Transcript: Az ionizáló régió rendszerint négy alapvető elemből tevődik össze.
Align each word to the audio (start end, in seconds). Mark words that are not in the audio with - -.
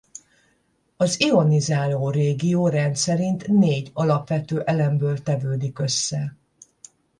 Az 0.97 1.21
ionizáló 1.21 2.09
régió 2.09 2.67
rendszerint 2.67 3.47
négy 3.47 3.89
alapvető 3.93 4.61
elemből 4.61 5.21
tevődik 5.23 5.79
össze. 5.79 6.35